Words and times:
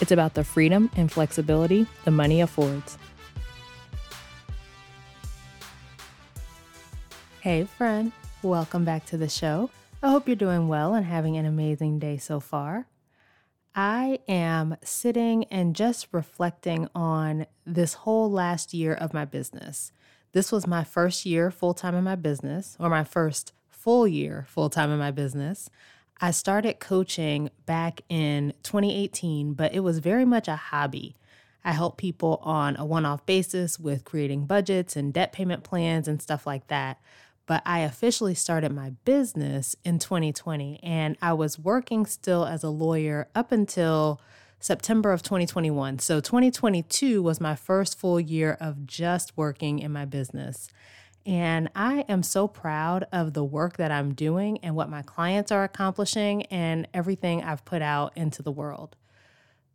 it's 0.00 0.12
about 0.12 0.34
the 0.34 0.44
freedom 0.44 0.90
and 0.96 1.10
flexibility 1.10 1.86
the 2.04 2.10
money 2.10 2.40
affords. 2.40 2.98
Hey, 7.40 7.64
friend, 7.64 8.12
welcome 8.42 8.84
back 8.84 9.06
to 9.06 9.16
the 9.16 9.28
show. 9.28 9.70
I 10.02 10.10
hope 10.10 10.26
you're 10.26 10.36
doing 10.36 10.68
well 10.68 10.94
and 10.94 11.06
having 11.06 11.36
an 11.36 11.46
amazing 11.46 11.98
day 11.98 12.16
so 12.16 12.40
far. 12.40 12.86
I 13.74 14.20
am 14.26 14.76
sitting 14.82 15.44
and 15.44 15.76
just 15.76 16.08
reflecting 16.10 16.88
on 16.94 17.46
this 17.66 17.94
whole 17.94 18.30
last 18.30 18.72
year 18.72 18.94
of 18.94 19.12
my 19.12 19.24
business. 19.24 19.92
This 20.32 20.50
was 20.50 20.66
my 20.66 20.82
first 20.82 21.26
year 21.26 21.50
full 21.50 21.74
time 21.74 21.94
in 21.94 22.04
my 22.04 22.14
business, 22.14 22.76
or 22.80 22.88
my 22.88 23.04
first 23.04 23.52
full 23.68 24.08
year 24.08 24.46
full 24.48 24.68
time 24.68 24.90
in 24.90 24.98
my 24.98 25.10
business. 25.10 25.70
I 26.20 26.30
started 26.30 26.80
coaching 26.80 27.50
back 27.66 28.00
in 28.08 28.54
2018, 28.62 29.52
but 29.52 29.74
it 29.74 29.80
was 29.80 29.98
very 29.98 30.24
much 30.24 30.48
a 30.48 30.56
hobby. 30.56 31.14
I 31.64 31.72
help 31.72 31.98
people 31.98 32.40
on 32.42 32.76
a 32.76 32.84
one 32.86 33.04
off 33.04 33.26
basis 33.26 33.78
with 33.78 34.04
creating 34.04 34.46
budgets 34.46 34.96
and 34.96 35.12
debt 35.12 35.32
payment 35.32 35.62
plans 35.64 36.08
and 36.08 36.22
stuff 36.22 36.46
like 36.46 36.68
that. 36.68 37.00
But 37.44 37.62
I 37.66 37.80
officially 37.80 38.34
started 38.34 38.72
my 38.72 38.90
business 39.04 39.76
in 39.84 39.98
2020, 39.98 40.80
and 40.82 41.16
I 41.20 41.32
was 41.32 41.58
working 41.58 42.06
still 42.06 42.44
as 42.44 42.64
a 42.64 42.70
lawyer 42.70 43.28
up 43.34 43.52
until 43.52 44.20
September 44.58 45.12
of 45.12 45.22
2021. 45.22 45.98
So 45.98 46.20
2022 46.20 47.22
was 47.22 47.40
my 47.40 47.54
first 47.54 47.98
full 47.98 48.18
year 48.18 48.56
of 48.58 48.86
just 48.86 49.36
working 49.36 49.78
in 49.78 49.92
my 49.92 50.04
business. 50.04 50.68
And 51.26 51.68
I 51.74 52.04
am 52.08 52.22
so 52.22 52.46
proud 52.46 53.08
of 53.12 53.32
the 53.32 53.42
work 53.42 53.78
that 53.78 53.90
I'm 53.90 54.14
doing 54.14 54.58
and 54.58 54.76
what 54.76 54.88
my 54.88 55.02
clients 55.02 55.50
are 55.50 55.64
accomplishing 55.64 56.44
and 56.44 56.86
everything 56.94 57.42
I've 57.42 57.64
put 57.64 57.82
out 57.82 58.12
into 58.16 58.44
the 58.44 58.52
world. 58.52 58.94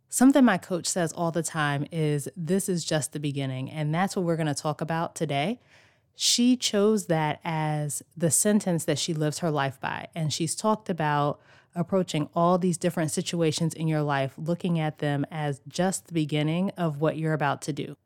Something 0.08 0.46
my 0.46 0.56
coach 0.56 0.86
says 0.86 1.12
all 1.12 1.30
the 1.30 1.42
time 1.42 1.86
is 1.92 2.26
this 2.34 2.70
is 2.70 2.86
just 2.86 3.12
the 3.12 3.20
beginning. 3.20 3.70
And 3.70 3.94
that's 3.94 4.16
what 4.16 4.24
we're 4.24 4.36
going 4.36 4.46
to 4.46 4.54
talk 4.54 4.80
about 4.80 5.14
today. 5.14 5.60
She 6.14 6.56
chose 6.56 7.06
that 7.06 7.38
as 7.44 8.02
the 8.16 8.30
sentence 8.30 8.86
that 8.86 8.98
she 8.98 9.12
lives 9.12 9.40
her 9.40 9.50
life 9.50 9.78
by. 9.78 10.08
And 10.14 10.32
she's 10.32 10.54
talked 10.54 10.88
about 10.88 11.38
approaching 11.74 12.30
all 12.34 12.56
these 12.56 12.78
different 12.78 13.10
situations 13.10 13.74
in 13.74 13.88
your 13.88 14.02
life, 14.02 14.32
looking 14.38 14.78
at 14.78 14.98
them 14.98 15.26
as 15.30 15.60
just 15.68 16.06
the 16.06 16.14
beginning 16.14 16.70
of 16.78 17.00
what 17.00 17.18
you're 17.18 17.32
about 17.34 17.60
to 17.62 17.72
do. 17.74 17.96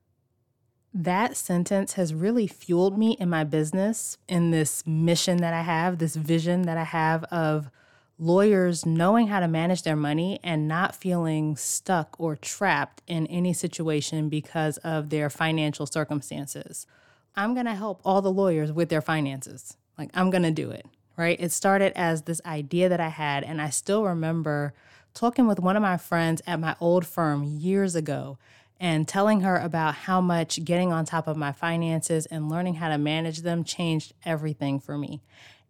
That 0.98 1.36
sentence 1.36 1.92
has 1.92 2.14
really 2.14 2.47
fueled 2.47 2.97
me 2.97 3.19
in 3.20 3.28
my 3.28 3.44
business, 3.44 4.16
in 4.28 4.50
this 4.50 4.83
mission 4.86 5.36
that 5.42 5.52
I 5.52 5.61
have, 5.61 5.98
this 5.98 6.16
vision 6.16 6.62
that 6.62 6.78
I 6.78 6.84
have 6.84 7.25
of 7.25 7.69
lawyers 8.19 8.86
knowing 8.86 9.27
how 9.27 9.41
to 9.41 9.47
manage 9.47 9.83
their 9.83 9.94
money 9.94 10.41
and 10.42 10.67
not 10.67 10.97
feeling 10.97 11.55
stuck 11.55 12.17
or 12.19 12.34
trapped 12.34 13.02
in 13.06 13.27
any 13.27 13.52
situation 13.52 14.30
because 14.30 14.79
of 14.79 15.11
their 15.11 15.29
financial 15.29 15.84
circumstances. 15.84 16.86
I'm 17.36 17.52
going 17.52 17.67
to 17.67 17.74
help 17.74 18.01
all 18.02 18.23
the 18.23 18.33
lawyers 18.33 18.73
with 18.73 18.89
their 18.89 19.02
finances. 19.02 19.77
Like, 19.98 20.08
I'm 20.14 20.30
going 20.30 20.45
to 20.45 20.51
do 20.51 20.70
it, 20.70 20.86
right? 21.18 21.39
It 21.39 21.52
started 21.52 21.92
as 21.95 22.23
this 22.23 22.40
idea 22.46 22.89
that 22.89 23.01
I 23.01 23.08
had, 23.08 23.45
and 23.45 23.61
I 23.61 23.68
still 23.68 24.02
remember 24.05 24.73
talking 25.13 25.46
with 25.46 25.61
one 25.61 25.77
of 25.77 25.83
my 25.83 25.98
friends 25.98 26.40
at 26.46 26.58
my 26.58 26.74
old 26.80 27.07
firm 27.07 27.45
years 27.45 27.95
ago 27.95 28.39
and 28.79 29.09
telling 29.09 29.41
her 29.41 29.57
about 29.57 29.95
how 29.95 30.20
much 30.20 30.64
getting 30.64 30.92
on 30.92 31.05
top 31.05 31.27
of 31.27 31.37
my 31.37 31.53
finances 31.53 32.27
and 32.27 32.48
learning 32.48 32.75
how 32.75 32.89
to 32.89 32.98
manage 32.98 33.41
them 33.41 33.64
changed 33.64 34.13
everything 34.25 34.79
for 34.79 34.98
me. 34.98 35.23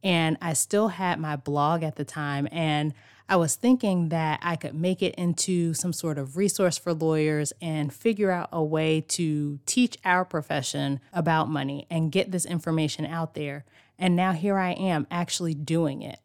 And 0.03 0.37
I 0.41 0.53
still 0.53 0.89
had 0.89 1.19
my 1.19 1.37
blog 1.37 1.83
at 1.83 1.97
the 1.97 2.05
time, 2.05 2.49
and 2.53 2.95
I 3.29 3.37
was 3.37 3.57
thinking 3.57 4.11
that 4.11 4.39
I 4.43 4.55
could 4.55 4.75
make 4.75 5.03
it 5.03 5.15
into 5.17 5.75
some 5.75 5.93
sort 5.93 6.17
of 6.17 6.37
resource 6.37 6.79
for 6.79 6.95
lawyers 6.95 7.53
and 7.61 7.93
figure 7.93 8.31
out 8.31 8.49
a 8.53 8.63
way 8.63 9.01
to 9.09 9.59
teach 9.67 9.97
our 10.05 10.25
profession 10.25 11.01
about 11.13 11.49
money 11.49 11.87
and 11.91 12.13
get 12.13 12.31
this 12.31 12.45
information 12.45 13.05
out 13.05 13.35
there. 13.35 13.65
And 13.99 14.15
now 14.15 14.33
here 14.33 14.57
I 14.59 14.73
am 14.73 15.09
actually 15.11 15.55
doing 15.55 16.03
it. 16.03 16.21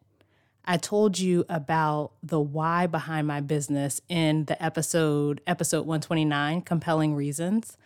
I 0.64 0.76
told 0.76 1.18
you 1.18 1.44
about 1.48 2.12
the 2.22 2.40
why 2.40 2.86
behind 2.86 3.26
my 3.26 3.40
business 3.40 4.00
in 4.08 4.44
the 4.44 4.62
episode, 4.62 5.40
episode 5.44 5.86
129, 5.86 6.62
Compelling 6.62 7.16
Reasons. 7.16 7.76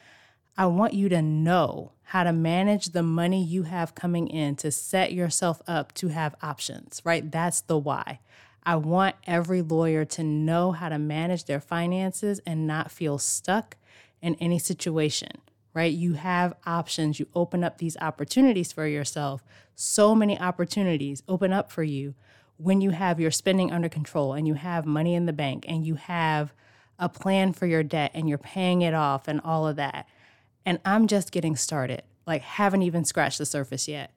I 0.59 0.67
want 0.67 0.93
you 0.93 1.09
to 1.09 1.23
know 1.23 1.93
how 2.03 2.25
to 2.25 2.33
manage 2.33 2.91
the 2.91 3.03
money 3.03 3.43
you 3.43 3.63
have 3.63 3.95
coming 3.95 4.29
in 4.29 4.57
to 4.57 4.71
set 4.71 5.13
yourself 5.13 5.63
up 5.67 5.93
to 5.95 6.09
have 6.09 6.35
options, 6.43 7.01
right? 7.03 7.31
That's 7.31 7.63
the 7.63 7.79
why. 7.79 8.21
I 8.63 8.77
want 8.77 9.17
every 9.27 9.63
lawyer 9.63 10.05
to 10.05 10.23
know 10.23 10.73
how 10.73 10.91
to 10.91 10.99
manage 10.99 11.45
their 11.45 11.61
finances 11.61 12.41
and 12.47 12.67
not 12.67 12.91
feel 12.91 13.17
stuck 13.17 13.77
in 14.21 14.35
any 14.35 14.59
situation, 14.59 15.31
right? 15.73 15.93
You 15.93 16.15
have 16.15 16.55
options. 16.67 17.19
You 17.19 17.27
open 17.35 17.65
up 17.65 17.79
these 17.79 17.97
opportunities 18.03 18.71
for 18.71 18.87
yourself. 18.87 19.43
So 19.75 20.15
many 20.15 20.39
opportunities 20.39 21.23
open 21.27 21.55
up 21.55 21.71
for 21.71 21.83
you 21.83 22.15
when 22.59 22.81
you 22.81 22.91
have 22.91 23.21
your 23.21 23.31
spending 23.31 23.73
under 23.73 23.89
control 23.89 24.33
and 24.33 24.47
you 24.47 24.55
have 24.55 24.87
money 24.87 25.15
in 25.15 25.27
the 25.27 25.33
bank 25.33 25.65
and 25.69 25.87
you 25.87 25.95
have 25.97 26.53
a 26.99 27.09
plan 27.09 27.53
for 27.53 27.67
your 27.67 27.83
debt 27.83 28.11
and 28.15 28.29
you're 28.29 28.39
paying 28.39 28.83
it 28.83 28.95
off 28.95 29.29
and 29.29 29.41
all 29.43 29.67
of 29.67 29.77
that. 29.77 30.09
And 30.65 30.81
I'm 30.85 31.07
just 31.07 31.31
getting 31.33 31.55
started, 31.57 32.03
like, 32.27 32.43
haven't 32.43 32.83
even 32.83 33.05
scratched 33.05 33.39
the 33.39 33.47
surface 33.47 33.87
yet. 33.87 34.13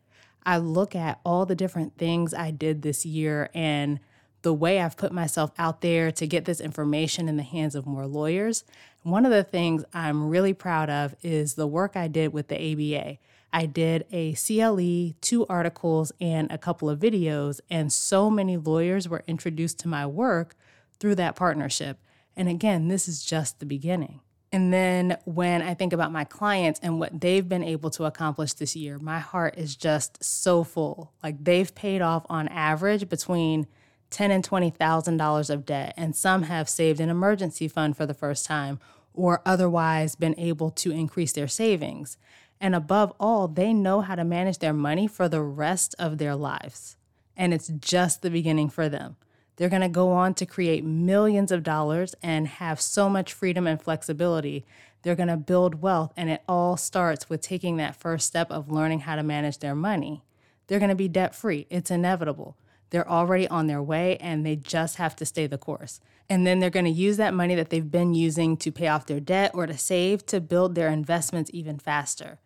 I 0.45 0.57
look 0.57 0.95
at 0.95 1.19
all 1.25 1.45
the 1.45 1.55
different 1.55 1.97
things 1.97 2.33
I 2.33 2.51
did 2.51 2.81
this 2.81 3.05
year 3.05 3.49
and 3.53 3.99
the 4.41 4.53
way 4.53 4.79
I've 4.79 4.97
put 4.97 5.11
myself 5.11 5.51
out 5.57 5.81
there 5.81 6.11
to 6.11 6.27
get 6.27 6.45
this 6.45 6.61
information 6.61 7.27
in 7.27 7.37
the 7.37 7.43
hands 7.43 7.75
of 7.75 7.85
more 7.85 8.05
lawyers. 8.05 8.63
One 9.03 9.25
of 9.25 9.31
the 9.31 9.43
things 9.43 9.83
I'm 9.93 10.29
really 10.29 10.53
proud 10.53 10.89
of 10.89 11.15
is 11.21 11.55
the 11.55 11.67
work 11.67 11.95
I 11.95 12.07
did 12.07 12.33
with 12.33 12.47
the 12.47 12.55
ABA. 12.55 13.17
I 13.51 13.65
did 13.65 14.05
a 14.11 14.33
CLE, 14.33 15.15
two 15.21 15.45
articles, 15.47 16.11
and 16.21 16.51
a 16.51 16.57
couple 16.57 16.89
of 16.89 16.99
videos, 16.99 17.59
and 17.69 17.91
so 17.91 18.29
many 18.29 18.57
lawyers 18.57 19.09
were 19.09 19.23
introduced 19.27 19.79
to 19.79 19.87
my 19.87 20.05
work 20.05 20.55
through 20.99 21.15
that 21.15 21.35
partnership. 21.35 21.97
And 22.35 22.47
again, 22.47 22.87
this 22.87 23.07
is 23.07 23.23
just 23.23 23.59
the 23.59 23.65
beginning. 23.65 24.21
And 24.51 24.73
then 24.73 25.17
when 25.25 25.61
I 25.61 25.73
think 25.73 25.93
about 25.93 26.11
my 26.11 26.23
clients 26.23 26.79
and 26.81 26.99
what 26.99 27.21
they've 27.21 27.47
been 27.47 27.63
able 27.63 27.89
to 27.91 28.05
accomplish 28.05 28.53
this 28.53 28.75
year, 28.75 28.97
my 28.97 29.19
heart 29.19 29.55
is 29.57 29.75
just 29.75 30.23
so 30.23 30.63
full. 30.63 31.13
Like 31.23 31.43
they've 31.43 31.73
paid 31.73 32.01
off 32.01 32.25
on 32.29 32.47
average 32.47 33.09
between 33.09 33.67
ten 34.09 34.31
and 34.31 34.43
twenty 34.43 34.69
thousand 34.69 35.17
dollars 35.17 35.49
of 35.49 35.65
debt, 35.65 35.93
and 35.97 36.15
some 36.15 36.43
have 36.43 36.69
saved 36.69 36.99
an 36.99 37.09
emergency 37.09 37.67
fund 37.67 37.95
for 37.95 38.05
the 38.05 38.13
first 38.13 38.45
time, 38.45 38.79
or 39.13 39.41
otherwise 39.45 40.15
been 40.15 40.39
able 40.39 40.71
to 40.71 40.91
increase 40.91 41.33
their 41.33 41.47
savings. 41.47 42.17
And 42.61 42.75
above 42.75 43.13
all, 43.19 43.47
they 43.47 43.73
know 43.73 44.01
how 44.01 44.15
to 44.15 44.23
manage 44.23 44.59
their 44.59 44.73
money 44.73 45.07
for 45.07 45.29
the 45.29 45.41
rest 45.41 45.95
of 45.97 46.17
their 46.17 46.35
lives. 46.35 46.97
And 47.37 47.53
it's 47.53 47.69
just 47.69 48.21
the 48.21 48.29
beginning 48.29 48.69
for 48.69 48.89
them. 48.89 49.15
They're 49.55 49.69
going 49.69 49.81
to 49.81 49.89
go 49.89 50.11
on 50.11 50.33
to 50.35 50.45
create 50.45 50.83
millions 50.85 51.51
of 51.51 51.63
dollars 51.63 52.15
and 52.21 52.47
have 52.47 52.79
so 52.79 53.09
much 53.09 53.33
freedom 53.33 53.67
and 53.67 53.81
flexibility. 53.81 54.65
They're 55.01 55.15
going 55.15 55.29
to 55.29 55.37
build 55.37 55.81
wealth, 55.81 56.13
and 56.17 56.29
it 56.29 56.43
all 56.47 56.77
starts 56.77 57.29
with 57.29 57.41
taking 57.41 57.77
that 57.77 57.95
first 57.95 58.27
step 58.27 58.51
of 58.51 58.71
learning 58.71 59.01
how 59.01 59.15
to 59.15 59.23
manage 59.23 59.59
their 59.59 59.75
money. 59.75 60.23
They're 60.67 60.79
going 60.79 60.89
to 60.89 60.95
be 60.95 61.07
debt 61.07 61.35
free, 61.35 61.65
it's 61.69 61.91
inevitable. 61.91 62.55
They're 62.89 63.09
already 63.09 63.47
on 63.47 63.67
their 63.67 63.81
way 63.81 64.17
and 64.17 64.45
they 64.45 64.55
just 64.55 64.97
have 64.97 65.15
to 65.17 65.25
stay 65.25 65.47
the 65.47 65.57
course. 65.57 65.99
And 66.29 66.45
then 66.45 66.59
they're 66.59 66.69
going 66.69 66.85
to 66.85 66.91
use 66.91 67.17
that 67.17 67.33
money 67.33 67.55
that 67.55 67.69
they've 67.69 67.89
been 67.89 68.13
using 68.13 68.57
to 68.57 68.71
pay 68.71 68.87
off 68.87 69.05
their 69.05 69.19
debt 69.19 69.51
or 69.53 69.65
to 69.67 69.77
save 69.77 70.25
to 70.27 70.39
build 70.39 70.75
their 70.75 70.89
investments 70.89 71.49
even 71.53 71.79
faster 71.79 72.39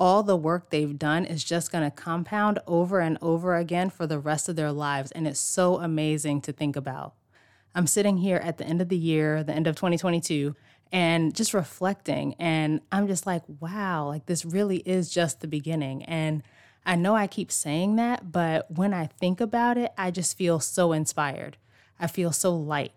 all 0.00 0.22
the 0.22 0.36
work 0.36 0.70
they've 0.70 0.98
done 0.98 1.26
is 1.26 1.44
just 1.44 1.70
going 1.70 1.84
to 1.84 1.94
compound 1.94 2.58
over 2.66 3.00
and 3.00 3.18
over 3.20 3.54
again 3.56 3.90
for 3.90 4.06
the 4.06 4.18
rest 4.18 4.48
of 4.48 4.56
their 4.56 4.72
lives. 4.72 5.12
And 5.12 5.28
it's 5.28 5.38
so 5.38 5.78
amazing 5.78 6.40
to 6.42 6.52
think 6.52 6.74
about. 6.74 7.12
I'm 7.74 7.86
sitting 7.86 8.16
here 8.16 8.38
at 8.38 8.56
the 8.56 8.64
end 8.64 8.80
of 8.80 8.88
the 8.88 8.96
year, 8.96 9.44
the 9.44 9.52
end 9.52 9.66
of 9.66 9.76
2022, 9.76 10.56
and 10.90 11.36
just 11.36 11.52
reflecting. 11.52 12.34
And 12.38 12.80
I'm 12.90 13.06
just 13.06 13.26
like, 13.26 13.42
wow, 13.60 14.06
like 14.08 14.24
this 14.24 14.44
really 14.44 14.78
is 14.78 15.10
just 15.10 15.40
the 15.40 15.46
beginning. 15.46 16.02
And 16.04 16.42
I 16.84 16.96
know 16.96 17.14
I 17.14 17.26
keep 17.26 17.52
saying 17.52 17.96
that, 17.96 18.32
but 18.32 18.70
when 18.70 18.94
I 18.94 19.06
think 19.06 19.40
about 19.40 19.76
it, 19.76 19.92
I 19.98 20.10
just 20.10 20.36
feel 20.36 20.60
so 20.60 20.92
inspired. 20.92 21.56
I 21.98 22.06
feel 22.06 22.32
so 22.32 22.54
light 22.54 22.92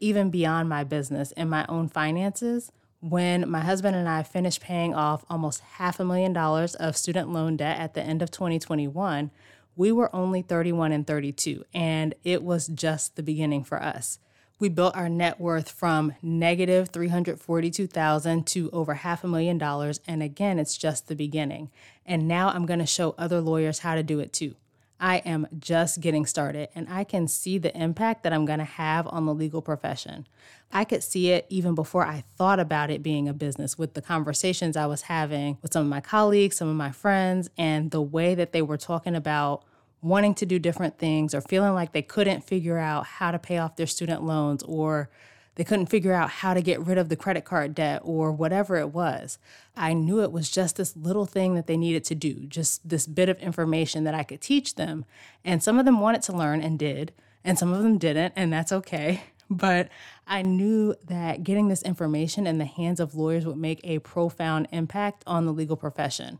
even 0.00 0.30
beyond 0.30 0.68
my 0.68 0.84
business 0.84 1.32
and 1.32 1.48
my 1.48 1.64
own 1.68 1.88
finances. 1.88 2.70
When 3.00 3.48
my 3.50 3.60
husband 3.60 3.96
and 3.96 4.08
I 4.08 4.22
finished 4.22 4.60
paying 4.60 4.94
off 4.94 5.24
almost 5.30 5.60
half 5.60 5.98
a 6.00 6.04
million 6.04 6.32
dollars 6.32 6.74
of 6.74 6.96
student 6.96 7.30
loan 7.30 7.56
debt 7.56 7.78
at 7.78 7.94
the 7.94 8.02
end 8.02 8.22
of 8.22 8.30
2021, 8.30 9.30
we 9.76 9.92
were 9.92 10.14
only 10.14 10.42
31 10.42 10.92
and 10.92 11.06
32, 11.06 11.64
and 11.74 12.14
it 12.22 12.42
was 12.42 12.68
just 12.68 13.16
the 13.16 13.22
beginning 13.22 13.64
for 13.64 13.82
us. 13.82 14.18
We 14.58 14.68
built 14.68 14.96
our 14.96 15.08
net 15.08 15.40
worth 15.40 15.70
from 15.70 16.14
negative 16.22 16.90
342,000 16.90 18.46
to 18.46 18.70
over 18.72 18.94
half 18.94 19.24
a 19.24 19.28
million 19.28 19.58
dollars, 19.58 20.00
and 20.06 20.22
again, 20.22 20.58
it's 20.58 20.76
just 20.76 21.08
the 21.08 21.16
beginning. 21.16 21.70
And 22.06 22.28
now 22.28 22.48
I'm 22.50 22.64
going 22.64 22.78
to 22.78 22.86
show 22.86 23.14
other 23.18 23.40
lawyers 23.40 23.80
how 23.80 23.94
to 23.94 24.02
do 24.02 24.20
it 24.20 24.32
too. 24.32 24.54
I 25.00 25.16
am 25.18 25.46
just 25.58 26.00
getting 26.00 26.24
started 26.24 26.68
and 26.74 26.88
I 26.88 27.04
can 27.04 27.26
see 27.28 27.58
the 27.58 27.76
impact 27.76 28.22
that 28.22 28.32
I'm 28.32 28.46
going 28.46 28.60
to 28.60 28.64
have 28.64 29.06
on 29.08 29.26
the 29.26 29.34
legal 29.34 29.60
profession. 29.60 30.26
I 30.72 30.84
could 30.84 31.02
see 31.02 31.30
it 31.30 31.46
even 31.48 31.74
before 31.74 32.06
I 32.06 32.24
thought 32.36 32.60
about 32.60 32.90
it 32.90 33.02
being 33.02 33.28
a 33.28 33.34
business 33.34 33.76
with 33.76 33.94
the 33.94 34.00
conversations 34.00 34.76
I 34.76 34.86
was 34.86 35.02
having 35.02 35.58
with 35.62 35.72
some 35.72 35.82
of 35.82 35.88
my 35.88 36.00
colleagues, 36.00 36.56
some 36.56 36.68
of 36.68 36.76
my 36.76 36.90
friends, 36.90 37.50
and 37.58 37.90
the 37.90 38.00
way 38.00 38.34
that 38.34 38.52
they 38.52 38.62
were 38.62 38.78
talking 38.78 39.14
about 39.14 39.64
wanting 40.04 40.34
to 40.34 40.46
do 40.46 40.58
different 40.58 40.98
things 40.98 41.34
or 41.34 41.40
feeling 41.40 41.72
like 41.72 41.92
they 41.92 42.02
couldn't 42.02 42.44
figure 42.44 42.78
out 42.78 43.06
how 43.06 43.30
to 43.30 43.38
pay 43.38 43.56
off 43.56 43.76
their 43.76 43.86
student 43.86 44.22
loans 44.22 44.62
or 44.64 45.08
they 45.54 45.64
couldn't 45.64 45.86
figure 45.86 46.12
out 46.12 46.28
how 46.28 46.52
to 46.52 46.60
get 46.60 46.84
rid 46.84 46.98
of 46.98 47.08
the 47.08 47.16
credit 47.16 47.44
card 47.44 47.74
debt 47.74 48.02
or 48.04 48.30
whatever 48.30 48.76
it 48.76 48.88
was. 48.88 49.38
I 49.74 49.94
knew 49.94 50.20
it 50.20 50.32
was 50.32 50.50
just 50.50 50.76
this 50.76 50.96
little 50.96 51.24
thing 51.24 51.54
that 51.54 51.66
they 51.66 51.76
needed 51.76 52.04
to 52.04 52.14
do, 52.14 52.46
just 52.46 52.86
this 52.86 53.06
bit 53.06 53.28
of 53.28 53.38
information 53.38 54.04
that 54.04 54.14
I 54.14 54.24
could 54.24 54.40
teach 54.40 54.74
them. 54.74 55.06
And 55.44 55.62
some 55.62 55.78
of 55.78 55.86
them 55.86 56.00
wanted 56.00 56.22
to 56.22 56.36
learn 56.36 56.60
and 56.60 56.78
did, 56.78 57.12
and 57.42 57.58
some 57.58 57.72
of 57.72 57.82
them 57.82 57.98
didn't, 57.98 58.34
and 58.36 58.52
that's 58.52 58.72
okay. 58.72 59.24
But 59.50 59.90
I 60.26 60.40
knew 60.40 60.94
that 61.04 61.44
getting 61.44 61.68
this 61.68 61.82
information 61.82 62.46
in 62.46 62.56
the 62.56 62.64
hands 62.64 62.98
of 62.98 63.14
lawyers 63.14 63.44
would 63.44 63.58
make 63.58 63.78
a 63.84 63.98
profound 63.98 64.68
impact 64.72 65.22
on 65.26 65.44
the 65.44 65.52
legal 65.52 65.76
profession. 65.76 66.38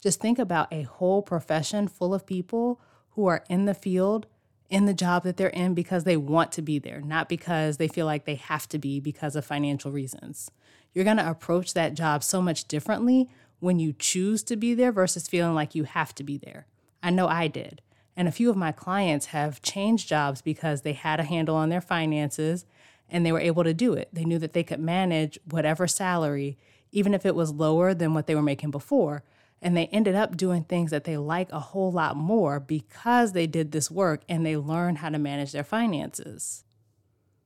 Just 0.00 0.20
think 0.20 0.38
about 0.38 0.72
a 0.72 0.82
whole 0.82 1.20
profession 1.20 1.88
full 1.88 2.14
of 2.14 2.26
people 2.26 2.80
who 3.14 3.26
are 3.26 3.44
in 3.48 3.64
the 3.64 3.74
field 3.74 4.26
in 4.70 4.86
the 4.86 4.94
job 4.94 5.22
that 5.22 5.36
they're 5.36 5.48
in 5.48 5.74
because 5.74 6.04
they 6.04 6.16
want 6.16 6.50
to 6.52 6.62
be 6.62 6.78
there, 6.78 7.00
not 7.00 7.28
because 7.28 7.76
they 7.76 7.88
feel 7.88 8.06
like 8.06 8.24
they 8.24 8.34
have 8.34 8.68
to 8.68 8.78
be 8.78 8.98
because 8.98 9.36
of 9.36 9.44
financial 9.44 9.92
reasons. 9.92 10.50
You're 10.92 11.04
going 11.04 11.18
to 11.18 11.30
approach 11.30 11.74
that 11.74 11.94
job 11.94 12.24
so 12.24 12.40
much 12.40 12.66
differently 12.66 13.28
when 13.60 13.78
you 13.78 13.92
choose 13.92 14.42
to 14.44 14.56
be 14.56 14.74
there 14.74 14.92
versus 14.92 15.28
feeling 15.28 15.54
like 15.54 15.74
you 15.74 15.84
have 15.84 16.14
to 16.16 16.24
be 16.24 16.38
there. 16.38 16.66
I 17.02 17.10
know 17.10 17.28
I 17.28 17.48
did. 17.48 17.82
And 18.16 18.28
a 18.28 18.32
few 18.32 18.48
of 18.50 18.56
my 18.56 18.72
clients 18.72 19.26
have 19.26 19.62
changed 19.62 20.08
jobs 20.08 20.40
because 20.40 20.82
they 20.82 20.92
had 20.92 21.20
a 21.20 21.24
handle 21.24 21.56
on 21.56 21.68
their 21.68 21.80
finances 21.80 22.64
and 23.10 23.24
they 23.24 23.32
were 23.32 23.40
able 23.40 23.64
to 23.64 23.74
do 23.74 23.92
it. 23.92 24.08
They 24.12 24.24
knew 24.24 24.38
that 24.38 24.54
they 24.54 24.62
could 24.62 24.80
manage 24.80 25.38
whatever 25.48 25.86
salary, 25.86 26.56
even 26.92 27.12
if 27.12 27.26
it 27.26 27.34
was 27.34 27.52
lower 27.52 27.92
than 27.92 28.14
what 28.14 28.26
they 28.26 28.34
were 28.34 28.42
making 28.42 28.70
before, 28.70 29.24
and 29.62 29.76
they 29.76 29.86
ended 29.86 30.14
up 30.14 30.36
doing 30.36 30.64
things 30.64 30.90
that 30.90 31.04
they 31.04 31.16
like 31.16 31.50
a 31.52 31.60
whole 31.60 31.90
lot 31.90 32.16
more 32.16 32.60
because 32.60 33.32
they 33.32 33.46
did 33.46 33.72
this 33.72 33.90
work 33.90 34.22
and 34.28 34.44
they 34.44 34.56
learned 34.56 34.98
how 34.98 35.08
to 35.08 35.18
manage 35.18 35.52
their 35.52 35.64
finances. 35.64 36.64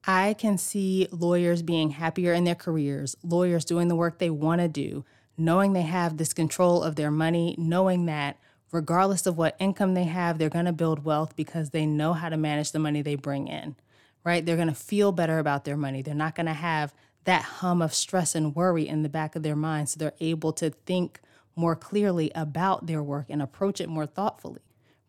I 0.04 0.34
can 0.34 0.58
see 0.58 1.06
lawyers 1.10 1.62
being 1.62 1.90
happier 1.90 2.32
in 2.32 2.44
their 2.44 2.54
careers, 2.54 3.14
lawyers 3.22 3.64
doing 3.64 3.88
the 3.88 3.96
work 3.96 4.18
they 4.18 4.30
want 4.30 4.60
to 4.60 4.68
do, 4.68 5.04
knowing 5.36 5.72
they 5.72 5.82
have 5.82 6.16
this 6.16 6.32
control 6.32 6.82
of 6.82 6.96
their 6.96 7.10
money, 7.10 7.54
knowing 7.58 8.06
that 8.06 8.38
regardless 8.72 9.26
of 9.26 9.38
what 9.38 9.56
income 9.58 9.94
they 9.94 10.04
have, 10.04 10.38
they're 10.38 10.48
going 10.48 10.64
to 10.64 10.72
build 10.72 11.04
wealth 11.04 11.36
because 11.36 11.70
they 11.70 11.86
know 11.86 12.12
how 12.12 12.28
to 12.28 12.36
manage 12.36 12.72
the 12.72 12.78
money 12.78 13.02
they 13.02 13.14
bring 13.14 13.48
in, 13.48 13.76
right? 14.24 14.44
They're 14.44 14.56
going 14.56 14.68
to 14.68 14.74
feel 14.74 15.12
better 15.12 15.38
about 15.38 15.64
their 15.64 15.76
money. 15.76 16.02
They're 16.02 16.14
not 16.14 16.34
going 16.34 16.46
to 16.46 16.52
have 16.52 16.94
that 17.24 17.42
hum 17.42 17.82
of 17.82 17.94
stress 17.94 18.34
and 18.34 18.54
worry 18.54 18.88
in 18.88 19.02
the 19.02 19.08
back 19.08 19.36
of 19.36 19.42
their 19.42 19.56
mind. 19.56 19.88
So 19.88 19.98
they're 19.98 20.12
able 20.20 20.52
to 20.54 20.70
think 20.70 21.20
more 21.58 21.76
clearly 21.76 22.30
about 22.34 22.86
their 22.86 23.02
work 23.02 23.26
and 23.28 23.42
approach 23.42 23.80
it 23.80 23.88
more 23.88 24.06
thoughtfully. 24.06 24.60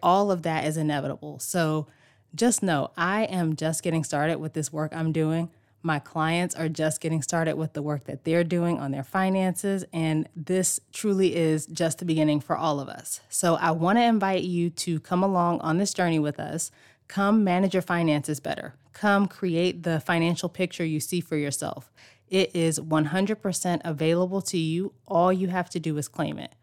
All 0.01 0.31
of 0.31 0.41
that 0.43 0.65
is 0.65 0.77
inevitable. 0.77 1.39
So 1.39 1.87
just 2.33 2.63
know 2.63 2.91
I 2.97 3.23
am 3.23 3.55
just 3.55 3.83
getting 3.83 4.03
started 4.03 4.39
with 4.39 4.53
this 4.53 4.73
work 4.73 4.93
I'm 4.95 5.11
doing. 5.11 5.51
My 5.81 5.99
clients 5.99 6.55
are 6.55 6.67
just 6.67 6.99
getting 6.99 7.21
started 7.21 7.55
with 7.55 7.73
the 7.73 7.81
work 7.81 8.05
that 8.05 8.25
they're 8.25 8.43
doing 8.43 8.79
on 8.79 8.91
their 8.91 9.03
finances, 9.03 9.85
and 9.93 10.27
this 10.35 10.81
truly 10.91 11.35
is 11.35 11.67
just 11.67 11.99
the 11.99 12.05
beginning 12.05 12.41
for 12.41 12.57
all 12.57 12.81
of 12.81 12.89
us. 12.89 13.21
So, 13.29 13.55
I 13.55 13.71
want 13.71 13.97
to 13.97 14.03
invite 14.03 14.43
you 14.43 14.69
to 14.71 14.99
come 14.99 15.23
along 15.23 15.61
on 15.61 15.77
this 15.77 15.93
journey 15.93 16.19
with 16.19 16.37
us. 16.37 16.69
Come 17.07 17.45
manage 17.45 17.73
your 17.73 17.81
finances 17.81 18.41
better. 18.41 18.75
Come 18.91 19.27
create 19.27 19.83
the 19.83 20.01
financial 20.01 20.49
picture 20.49 20.83
you 20.83 20.99
see 20.99 21.21
for 21.21 21.37
yourself. 21.37 21.93
It 22.29 22.55
is 22.55 22.79
100% 22.79 23.81
available 23.83 24.41
to 24.43 24.57
you. 24.57 24.93
All 25.07 25.33
you 25.33 25.47
have 25.47 25.69
to 25.71 25.79
do 25.79 25.97
is 25.97 26.07
claim 26.07 26.37
it. 26.37 26.53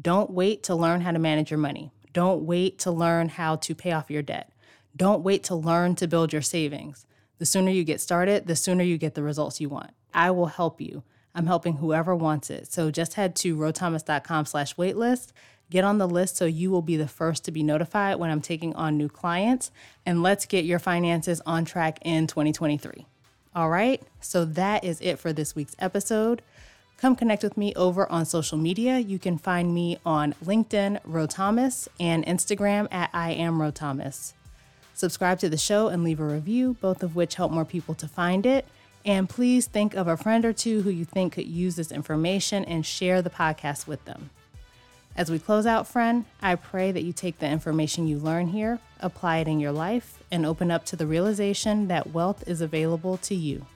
Don't 0.00 0.30
wait 0.30 0.62
to 0.64 0.74
learn 0.74 1.02
how 1.02 1.12
to 1.12 1.18
manage 1.18 1.50
your 1.50 1.58
money. 1.58 1.92
Don't 2.12 2.44
wait 2.44 2.78
to 2.80 2.90
learn 2.90 3.28
how 3.28 3.56
to 3.56 3.74
pay 3.74 3.92
off 3.92 4.10
your 4.10 4.22
debt. 4.22 4.52
Don't 4.96 5.22
wait 5.22 5.44
to 5.44 5.54
learn 5.54 5.94
to 5.96 6.08
build 6.08 6.32
your 6.32 6.42
savings. 6.42 7.06
The 7.38 7.46
sooner 7.46 7.70
you 7.70 7.84
get 7.84 8.00
started, 8.00 8.46
the 8.46 8.56
sooner 8.56 8.84
you 8.84 8.98
get 8.98 9.14
the 9.14 9.22
results 9.22 9.60
you 9.60 9.68
want. 9.68 9.90
I 10.12 10.30
will 10.30 10.46
help 10.46 10.80
you. 10.80 11.02
I'm 11.34 11.46
helping 11.46 11.76
whoever 11.76 12.14
wants 12.14 12.50
it. 12.50 12.70
So 12.70 12.90
just 12.90 13.14
head 13.14 13.34
to 13.36 13.56
rothomas.com 13.56 14.46
slash 14.46 14.76
waitlist. 14.76 15.32
Get 15.70 15.84
on 15.84 15.96
the 15.96 16.08
list 16.08 16.36
so 16.36 16.44
you 16.44 16.70
will 16.70 16.82
be 16.82 16.96
the 16.96 17.08
first 17.08 17.44
to 17.46 17.50
be 17.50 17.62
notified 17.62 18.18
when 18.18 18.30
I'm 18.30 18.42
taking 18.42 18.74
on 18.74 18.98
new 18.98 19.08
clients. 19.08 19.70
And 20.04 20.22
let's 20.22 20.44
get 20.44 20.66
your 20.66 20.78
finances 20.78 21.40
on 21.46 21.64
track 21.64 21.98
in 22.02 22.26
2023. 22.26 23.06
All 23.54 23.68
right, 23.68 24.02
so 24.20 24.46
that 24.46 24.82
is 24.82 24.98
it 25.02 25.18
for 25.18 25.30
this 25.30 25.54
week's 25.54 25.76
episode. 25.78 26.40
Come 26.96 27.14
connect 27.14 27.42
with 27.42 27.58
me 27.58 27.74
over 27.74 28.10
on 28.10 28.24
social 28.24 28.56
media. 28.56 28.98
You 28.98 29.18
can 29.18 29.36
find 29.36 29.74
me 29.74 29.98
on 30.06 30.34
LinkedIn, 30.42 31.00
Ro 31.04 31.26
Thomas, 31.26 31.86
and 32.00 32.24
Instagram 32.24 32.88
at 32.90 33.10
I 33.12 33.32
am 33.32 33.60
Ro 33.60 33.70
Thomas. 33.70 34.32
Subscribe 34.94 35.38
to 35.40 35.50
the 35.50 35.58
show 35.58 35.88
and 35.88 36.02
leave 36.02 36.20
a 36.20 36.24
review, 36.24 36.76
both 36.80 37.02
of 37.02 37.14
which 37.14 37.34
help 37.34 37.52
more 37.52 37.66
people 37.66 37.94
to 37.96 38.08
find 38.08 38.46
it. 38.46 38.66
And 39.04 39.28
please 39.28 39.66
think 39.66 39.94
of 39.94 40.08
a 40.08 40.16
friend 40.16 40.46
or 40.46 40.54
two 40.54 40.80
who 40.80 40.90
you 40.90 41.04
think 41.04 41.34
could 41.34 41.46
use 41.46 41.76
this 41.76 41.92
information 41.92 42.64
and 42.64 42.86
share 42.86 43.20
the 43.20 43.30
podcast 43.30 43.86
with 43.86 44.02
them. 44.06 44.30
As 45.14 45.30
we 45.30 45.38
close 45.38 45.66
out, 45.66 45.86
friend, 45.86 46.24
I 46.40 46.54
pray 46.54 46.90
that 46.90 47.02
you 47.02 47.12
take 47.12 47.38
the 47.38 47.48
information 47.48 48.08
you 48.08 48.18
learn 48.18 48.48
here, 48.48 48.78
apply 49.00 49.38
it 49.38 49.48
in 49.48 49.60
your 49.60 49.72
life, 49.72 50.22
and 50.30 50.46
open 50.46 50.70
up 50.70 50.86
to 50.86 50.96
the 50.96 51.06
realization 51.06 51.88
that 51.88 52.12
wealth 52.12 52.44
is 52.46 52.62
available 52.62 53.18
to 53.18 53.34
you. 53.34 53.66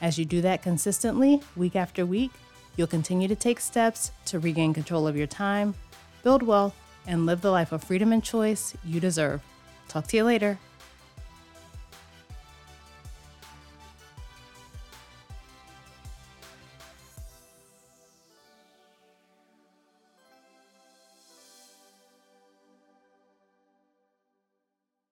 As 0.00 0.18
you 0.18 0.24
do 0.24 0.40
that 0.42 0.62
consistently, 0.62 1.42
week 1.56 1.74
after 1.74 2.06
week, 2.06 2.30
you'll 2.76 2.86
continue 2.86 3.26
to 3.26 3.34
take 3.34 3.58
steps 3.58 4.12
to 4.26 4.38
regain 4.38 4.72
control 4.72 5.08
of 5.08 5.16
your 5.16 5.26
time, 5.26 5.74
build 6.22 6.44
wealth, 6.44 6.76
and 7.08 7.26
live 7.26 7.40
the 7.40 7.50
life 7.50 7.72
of 7.72 7.82
freedom 7.82 8.12
and 8.12 8.22
choice 8.22 8.76
you 8.84 9.00
deserve. 9.00 9.42
Talk 9.88 10.06
to 10.08 10.16
you 10.16 10.24
later. 10.24 10.58